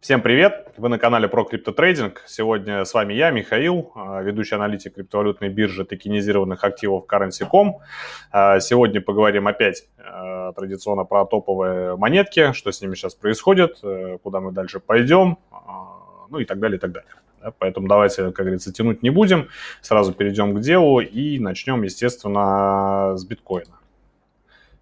[0.00, 0.72] Всем привет!
[0.78, 2.22] Вы на канале про криптотрейдинг.
[2.26, 7.80] Сегодня с вами я, Михаил, а, ведущий аналитик криптовалютной биржи токенизированных активов Currency.com.
[8.32, 13.82] А, сегодня поговорим опять а, традиционно про топовые монетки, что с ними сейчас происходит,
[14.22, 15.36] куда мы дальше пойдем,
[16.30, 17.10] ну и так далее, и так далее.
[17.58, 19.50] Поэтому давайте, как говорится, тянуть не будем.
[19.82, 23.78] Сразу перейдем к делу и начнем, естественно, с биткоина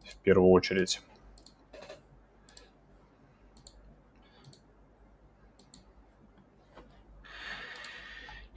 [0.05, 1.01] в первую очередь.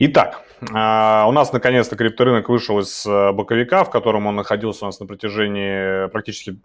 [0.04, 0.42] Итак,
[0.74, 5.00] а, у нас наконец-то крипторынок вышел из э, боковика, в котором он находился у нас
[5.00, 6.60] на протяжении практически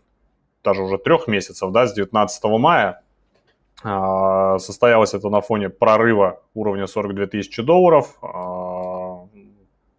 [0.64, 3.02] даже уже трех месяцев, да, с 19 мая.
[3.84, 8.16] А, состоялось это на фоне прорыва уровня 42 тысячи долларов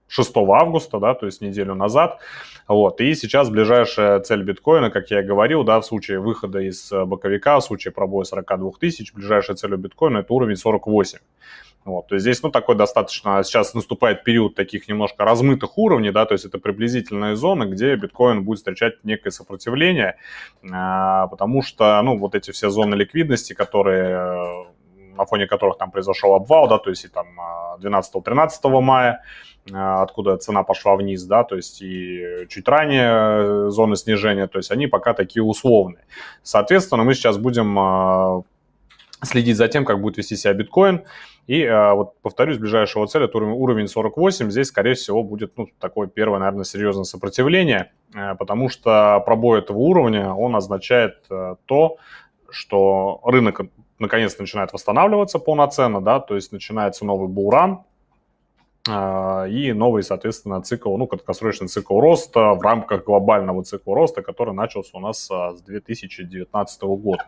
[0.07, 2.17] 6 а, августа, да, то есть неделю назад.
[2.67, 2.99] Вот.
[3.01, 7.05] И сейчас ближайшая цель биткоина, как я и говорил, да, в случае выхода из э,
[7.05, 11.19] боковика, в случае пробоя 42 тысяч, ближайшая цель у биткоина это уровень 48.
[11.87, 16.25] Вот, то есть здесь, ну, такой достаточно, сейчас наступает период таких немножко размытых уровней, да,
[16.25, 20.17] то есть это приблизительные зоны, где биткоин будет встречать некое сопротивление,
[20.69, 24.67] а, потому что, ну, вот эти все зоны ликвидности, которые
[25.15, 27.27] на фоне которых там произошел обвал, да, то есть и там
[27.79, 29.23] 12-13 а, мая,
[29.71, 34.71] а, откуда цена пошла вниз, да, то есть и чуть ранее зоны снижения, то есть
[34.71, 36.03] они пока такие условные.
[36.43, 38.43] Соответственно, мы сейчас будем
[39.23, 41.03] следить за тем, как будет вести себя биткоин,
[41.47, 44.51] и э, вот, повторюсь, ближайшего это уровень 48.
[44.51, 49.77] Здесь, скорее всего, будет ну, такое первое, наверное, серьезное сопротивление, э, потому что пробой этого
[49.77, 51.97] уровня, он означает э, то,
[52.49, 53.61] что рынок
[53.99, 57.83] наконец начинает восстанавливаться полноценно, да, то есть начинается новый булран,
[58.87, 64.97] и новый, соответственно, цикл, ну, краткосрочный цикл роста в рамках глобального цикла роста, который начался
[64.97, 67.25] у нас с 2019 года.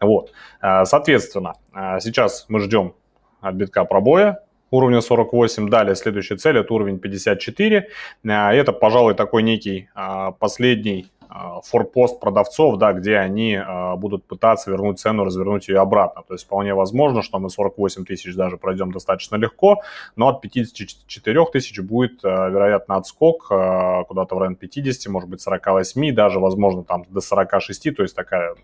[0.00, 1.54] Вот, соответственно,
[2.00, 2.94] сейчас мы ждем
[3.40, 5.68] от битка пробоя уровня 48.
[5.68, 7.88] Далее следующая цель это уровень 54.
[8.28, 11.15] А, это, пожалуй, такой некий а, последний а,
[11.64, 13.58] форпост продавцов, да, где они
[13.96, 16.22] будут пытаться вернуть цену, развернуть ее обратно.
[16.26, 19.82] То есть вполне возможно, что мы 48 тысяч даже пройдем достаточно легко,
[20.16, 26.38] но от 54 тысяч будет, вероятно, отскок куда-то в район 50, может быть 48, даже,
[26.38, 28.54] возможно, там до 46, то есть такая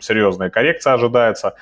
[0.00, 1.54] серьезная коррекция ожидается,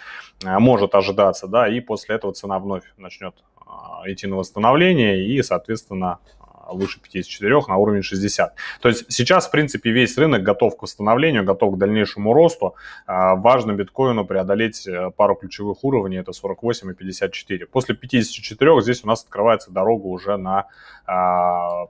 [0.44, 3.34] может ожидаться, да, и после этого цена вновь начнет
[3.67, 6.39] а, идти на восстановление и, соответственно, а,
[6.72, 8.54] выше 54 на уровень 60.
[8.81, 12.75] То есть сейчас, в принципе, весь рынок готов к восстановлению, готов к дальнейшему росту.
[13.06, 17.66] А, важно биткоину преодолеть э, пару ключевых уровней, это 48 и 54.
[17.66, 20.66] После 54 здесь у нас открывается дорога уже на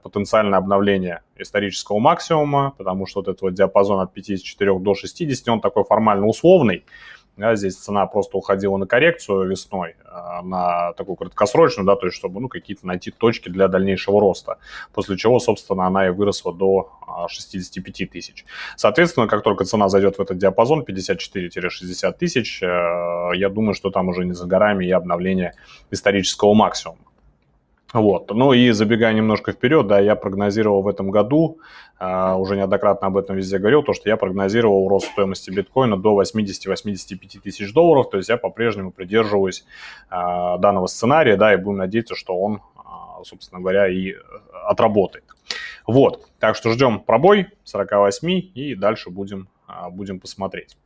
[0.02, 5.60] потенциальное обновление исторического максимума, потому что вот этот вот диапазон от 54 до 60, он
[5.60, 6.84] такой формально условный.
[7.40, 12.18] Да, здесь цена просто уходила на коррекцию весной, а, на такую краткосрочную, да, то есть
[12.18, 14.58] чтобы ну, какие-то найти точки для дальнейшего роста,
[14.92, 16.92] после чего, собственно, она и выросла до
[17.30, 18.44] 65 а, тысяч.
[18.76, 24.08] Соответственно, как только цена зайдет в этот диапазон 54-60 тысяч, э, я думаю, что там
[24.08, 25.54] уже не за горами и обновление
[25.90, 27.00] исторического максимума.
[27.92, 28.30] Вот.
[28.30, 31.58] Ну и забегая немножко вперед, да, я прогнозировал в этом году,
[31.98, 36.20] э, уже неоднократно об этом везде говорил, то, что я прогнозировал рост стоимости биткоина до
[36.22, 39.64] 80-85 тысяч долларов, то есть я по-прежнему придерживаюсь
[40.08, 40.14] э,
[40.58, 44.14] данного сценария, да, и будем надеяться, что он, э, собственно говоря, и
[44.66, 45.24] отработает.
[45.86, 50.76] Вот, так что ждем пробой 48 и дальше будем, э, будем посмотреть.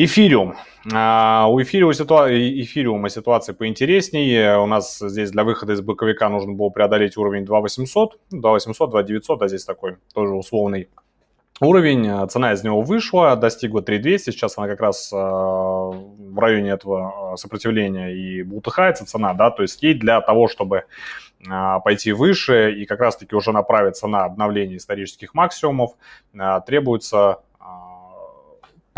[0.00, 0.54] Эфириум.
[0.94, 2.28] А, у эфириума, ситуа...
[2.30, 4.56] эфириума ситуация поинтереснее.
[4.60, 8.16] У нас здесь для выхода из боковика нужно было преодолеть уровень 2800.
[8.30, 10.88] 2800, 2900, а здесь такой тоже условный
[11.60, 12.28] уровень.
[12.28, 14.30] Цена из него вышла, достигла 3200.
[14.30, 19.82] Сейчас она как раз а, в районе этого сопротивления и бултыхается цена, да, то есть
[19.82, 20.84] ей для того, чтобы
[21.50, 25.96] а, пойти выше и как раз-таки уже направиться на обновление исторических максимумов,
[26.66, 27.40] требуется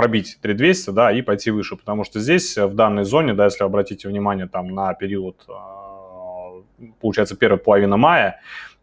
[0.01, 3.65] пробить 3200, да, и пойти выше, потому что здесь, э, в данной зоне, да, если
[3.65, 8.41] обратите внимание там на период, э, получается, первая половина мая,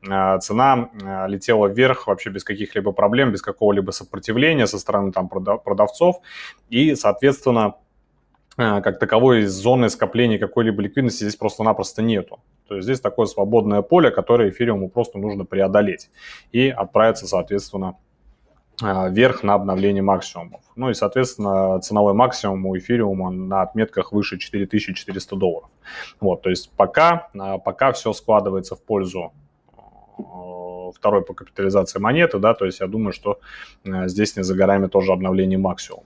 [0.07, 0.89] э, цена
[1.27, 6.17] летела вверх вообще без каких-либо проблем, без какого-либо сопротивления со стороны там продавцов,
[6.69, 7.73] и, соответственно,
[8.57, 12.39] как таковой зоны скопления какой-либо ликвидности здесь просто-напросто нету.
[12.67, 16.09] То есть здесь такое свободное поле, которое эфириуму просто нужно преодолеть
[16.51, 17.95] и отправиться, соответственно,
[18.81, 20.61] вверх на обновление максимумов.
[20.75, 25.69] Ну и, соответственно, ценовой максимум у эфириума на отметках выше 4400 долларов.
[26.19, 29.33] Вот, то есть пока, а, пока все складывается в пользу
[30.17, 33.39] а, второй по капитализации монеты, да, то есть я думаю, что
[33.83, 36.05] здесь не за горами тоже обновление максимумов.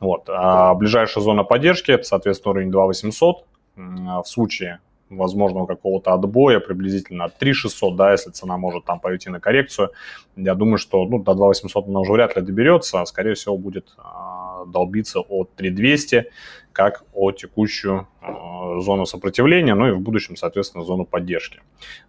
[0.00, 0.28] Вот.
[0.28, 3.44] А ближайшая зона поддержки, это, соответственно, уровень 2800.
[3.76, 9.90] В случае возможного какого-то отбоя приблизительно 3600, да, если цена может там пойти на коррекцию.
[10.36, 13.94] Я думаю, что ну, до 2800 она уже вряд ли доберется, а скорее всего будет
[13.98, 16.30] э, долбиться от 3200,
[16.72, 21.60] как о текущую э, зону сопротивления, ну и в будущем, соответственно, зону поддержки.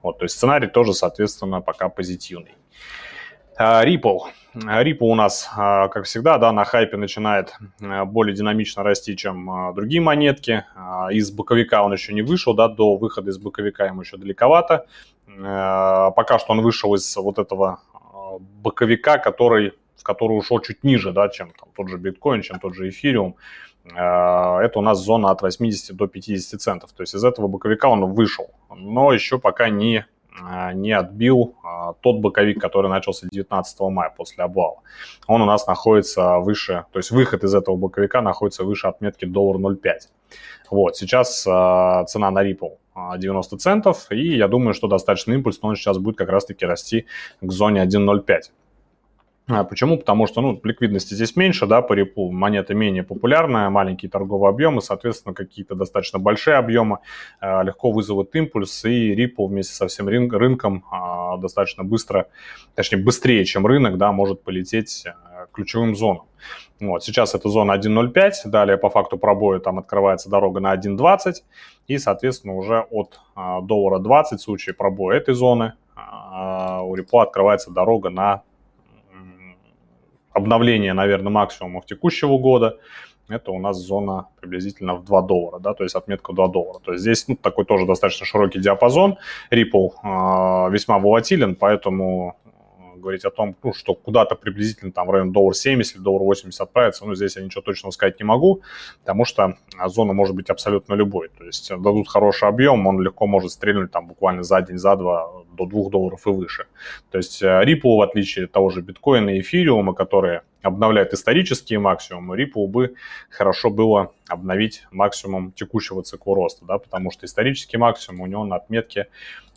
[0.01, 2.53] Вот, то есть сценарий тоже, соответственно, пока позитивный.
[3.57, 4.19] А, Ripple.
[4.55, 9.73] Ripple у нас, а, как всегда, да, на хайпе начинает а, более динамично расти, чем
[9.75, 10.65] другие монетки.
[11.11, 14.85] Из боковика он еще не вышел, да, до выхода из боковика ему еще далековато.
[15.27, 17.81] Пока что он вышел из вот этого
[18.39, 22.73] боковика, который, в который ушел чуть ниже, да, чем там, тот же биткоин, чем тот
[22.73, 23.35] же эфириум.
[23.85, 26.91] Это у нас зона от 80 до 50 центов.
[26.93, 30.05] То есть из этого боковика он вышел, но еще пока не а,
[30.73, 34.77] не отбил а, тот боковик, который начался 19 мая после обвала.
[35.27, 39.57] Он у нас находится выше, то есть выход из этого боковика находится выше отметки доллар
[39.57, 39.93] 0,5.
[40.71, 42.77] Вот, сейчас а, цена на Ripple
[43.17, 47.05] 90 центов, и я думаю, что достаточно импульс, но он сейчас будет как раз-таки расти
[47.41, 48.51] к зоне 1.05.
[49.51, 49.97] А, почему?
[49.97, 54.79] Потому что ну, ликвидности здесь меньше, да, по репу монета менее популярная, маленькие торговые объемы,
[54.79, 56.99] соответственно, какие-то достаточно большие объемы
[57.41, 62.27] э, легко вызовут импульс, и Ripple вместе со всем рын- рынком э, достаточно быстро,
[62.75, 65.13] точнее быстрее, чем рынок, да, может полететь э,
[65.51, 66.27] ключевым зонам.
[66.79, 71.33] Вот, сейчас это зона 1.05, далее по факту пробоя там открывается дорога на 1.20,
[71.87, 75.99] и, соответственно, уже от э, доллара 20 в случае пробоя этой зоны э,
[76.83, 78.43] у Ripple открывается дорога на
[80.39, 82.77] обновление, наверное, максимумов текущего года,
[83.29, 86.79] это у нас зона приблизительно в 2 доллара, да, то есть отметка 2 доллара.
[86.79, 89.17] То есть здесь ну, такой тоже достаточно широкий диапазон.
[89.51, 92.38] Ripple э, весьма волатилен, поэтому
[92.99, 96.61] говорить о том, ну, что куда-то приблизительно там в районе доллар 70 или доллар 80
[96.61, 98.61] отправиться, ну, здесь я ничего точного сказать не могу,
[99.01, 99.57] потому что
[99.87, 101.29] зона может быть абсолютно любой.
[101.29, 105.31] То есть дадут хороший объем, он легко может стрельнуть там буквально за день, за два
[105.59, 106.65] до 2 долларов и выше.
[107.11, 111.79] То есть э, Ripple, в отличие от того же биткоина и эфириума, которые обновляют исторические
[111.79, 112.95] максимумы, Ripple бы
[113.29, 118.55] хорошо было обновить максимум текущего цикла роста, да, потому что исторический максимум у него на
[118.55, 119.07] отметке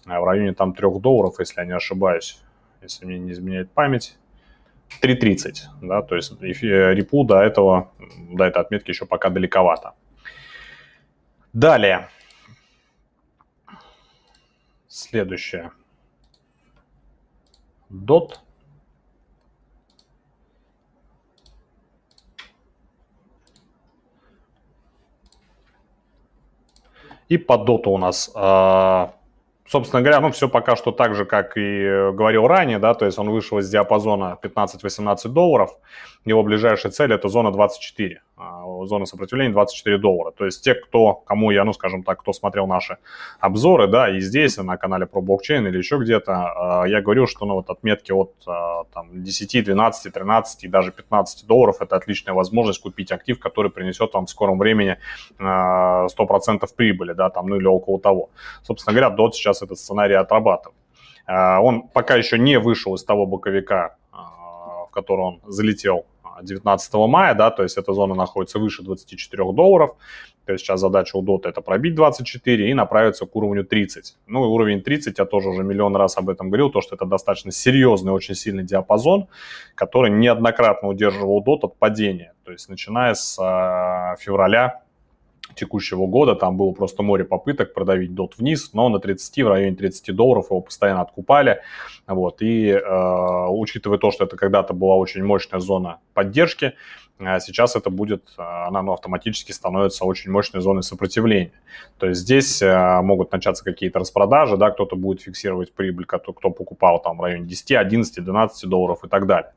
[0.07, 2.43] э, в районе там 3 долларов, если я не ошибаюсь
[2.83, 4.17] если мне не изменяет память.
[5.01, 7.93] 3.30, да, то есть репу до этого,
[8.31, 9.95] до этой отметки еще пока далековато.
[11.53, 12.09] Далее.
[14.87, 15.73] Следующее.
[17.91, 18.35] DOT.
[27.29, 29.15] И по доту у нас а,
[29.73, 33.19] собственно говоря, ну, все пока что так же, как и говорил ранее, да, то есть
[33.19, 35.71] он вышел из диапазона 15-18 долларов,
[36.27, 38.21] его ближайшая цель это зона 24.
[38.43, 40.33] А, зона сопротивления 24 доллара.
[40.33, 42.97] То есть те, кто, кому я, ну, скажем так, кто смотрел наши
[43.41, 47.47] обзоры, да, и здесь, на канале про блокчейн или еще где-то, а, я говорил, что,
[47.47, 52.35] ну, вот отметки от а, там, 10, 12, 13 и даже 15 долларов это отличная
[52.35, 54.99] возможность купить актив, который принесет вам в скором времени
[55.39, 58.31] 100% прибыли, да, там, ну, или около того.
[58.63, 60.77] Собственно говоря, DOT сейчас этот сценарий отрабатывает.
[61.29, 66.05] Он пока еще не вышел из того боковика, в который он залетел
[66.45, 69.97] 19 мая, да, то есть эта зона находится выше 24 долларов,
[70.45, 74.17] то есть сейчас задача у Dota это пробить 24 и направиться к уровню 30.
[74.27, 77.07] Ну и уровень 30, я тоже уже миллион раз об этом говорил, то что это
[77.07, 79.29] достаточно серьезный, очень сильный диапазон,
[79.75, 82.35] который неоднократно удерживал DOT от падения.
[82.45, 84.82] То есть начиная с э, февраля
[85.55, 86.35] текущего года.
[86.35, 90.47] Там было просто море попыток продавить дот вниз, но на 30, в районе 30 долларов
[90.51, 91.61] его постоянно откупали.
[92.07, 96.75] Вот, и э, учитывая то, что это когда-то была очень мощная зона поддержки,
[97.19, 101.53] э, сейчас это будет, э, она ну, автоматически становится очень мощной зоной сопротивления.
[101.99, 106.51] То есть здесь э, могут начаться какие-то распродажи, да, кто-то будет фиксировать прибыль, кто, кто
[106.51, 109.53] покупал там в районе 10, 11, 12 долларов и так далее.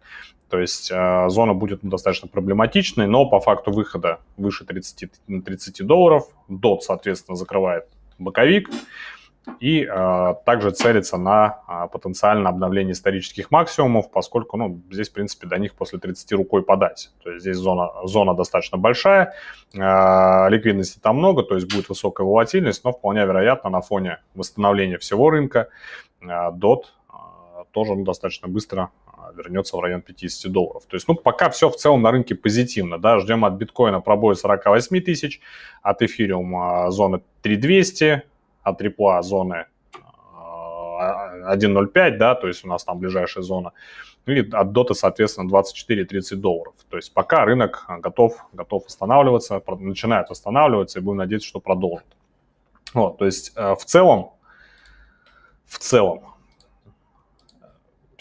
[0.50, 5.10] То есть э, зона будет достаточно проблематичной, но по факту выхода выше 30,
[5.44, 7.88] 30 долларов, DOT, соответственно, закрывает
[8.20, 8.70] боковик
[9.60, 15.48] и э, также целится на э, потенциальное обновление исторических максимумов, поскольку ну, здесь, в принципе,
[15.48, 17.12] до них после 30 рукой подать.
[17.24, 19.34] То есть здесь зона, зона достаточно большая,
[19.74, 24.98] э, ликвидности там много, то есть будет высокая волатильность, но вполне вероятно на фоне восстановления
[24.98, 25.70] всего рынка
[26.22, 27.14] э, DOT э,
[27.72, 28.90] тоже ну, достаточно быстро
[29.34, 30.84] вернется в район 50 долларов.
[30.88, 34.36] То есть, ну, пока все в целом на рынке позитивно, да, ждем от биткоина пробоя
[34.36, 35.42] 48 тысяч,
[35.82, 38.24] от эфириума зоны 3200,
[38.64, 39.66] от репла зоны
[40.98, 43.74] 1.05, да, то есть у нас там ближайшая зона,
[44.26, 46.74] и от доты, соответственно, 24-30 долларов.
[46.90, 52.08] То есть пока рынок готов, готов останавливаться, начинает останавливаться, и будем надеяться, что продолжит.
[52.94, 54.32] Вот, то есть в целом,
[55.66, 56.35] в целом,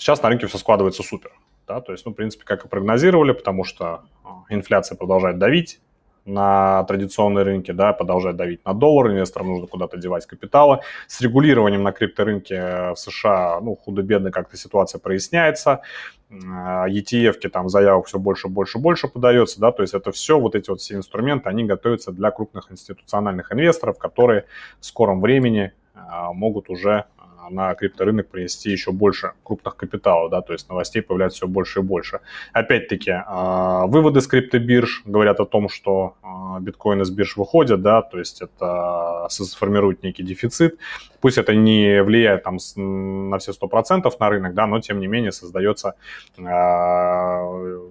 [0.04, 1.32] сейчас на рынке все складывается супер.
[1.66, 4.02] Да, то есть, ну, в принципе, как и прогнозировали, потому что
[4.50, 5.80] инфляция продолжает давить,
[6.26, 10.80] на традиционные рынки, да, продолжать давить на доллар, инвесторам нужно куда-то девать капиталы.
[11.06, 15.82] С регулированием на крипторынке в США, ну, худо-бедно как-то ситуация проясняется.
[16.30, 20.70] ETF-ки там заявок все больше, больше, больше подается, да, то есть это все, вот эти
[20.70, 24.46] вот все инструменты, они готовятся для крупных институциональных инвесторов, которые
[24.80, 27.04] в скором времени а, могут уже
[27.50, 31.82] на крипторынок принести еще больше крупных капиталов, да, то есть новостей появляется все больше и
[31.82, 32.20] больше.
[32.52, 38.02] Опять-таки, а, выводы с криптобирж говорят о том, что а, биткоин из бирж выходят, да,
[38.02, 40.78] то есть это сформирует некий дефицит.
[41.20, 45.32] Пусть это не влияет там на все 100% на рынок, да, но тем не менее
[45.32, 45.94] создается
[46.38, 47.42] а,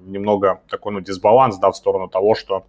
[0.05, 2.65] немного такой ну, дисбаланс, да, в сторону того, что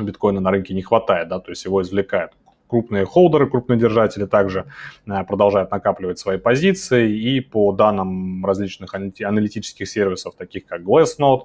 [0.00, 2.32] биткоина на рынке не хватает, да, то есть его извлекают
[2.72, 4.64] крупные холдеры, крупные держатели также
[5.06, 7.12] э, продолжают накапливать свои позиции.
[7.12, 11.42] И по данным различных аналитических сервисов, таких как Glassnode,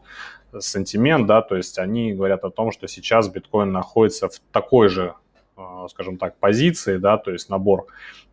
[0.54, 5.16] Sentiment, да, то есть они говорят о том, что сейчас биткоин находится в такой же,
[5.58, 7.88] э, скажем так, позиции, да, то есть набор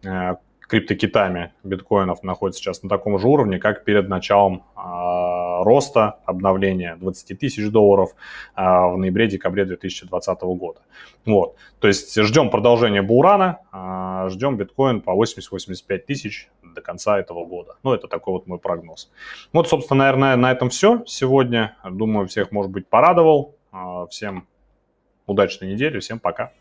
[0.05, 0.37] э,
[0.69, 4.65] криптокитами биткоинов находится сейчас на таком же уровне, как перед началом
[5.65, 8.11] роста, обновления 20 тысяч долларов
[8.55, 10.81] а, в ноябре-декабре 2020 года.
[11.25, 11.57] Вот.
[11.81, 17.77] То есть ждем продолжения бурана, а, ждем биткоин по 80-85 тысяч до конца этого года.
[17.83, 19.11] Ну, это такой вот мой прогноз.
[19.53, 21.77] Вот, собственно, наверное, на этом все сегодня.
[21.89, 23.57] Думаю, всех, может быть, порадовал.
[23.73, 24.47] А, всем
[25.27, 26.53] удачной недели, всем пока.